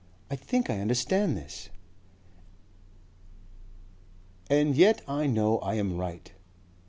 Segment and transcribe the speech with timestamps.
[0.31, 1.69] "I think I understand this."
[4.49, 6.31] "And yet I know I am right."